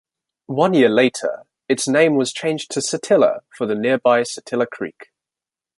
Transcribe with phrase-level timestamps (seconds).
[0.47, 5.11] One year later, its name was changed to Satilla for the nearby Satilla Creek.